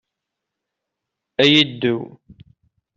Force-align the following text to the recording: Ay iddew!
Ay 1.41 1.53
iddew! 1.61 2.01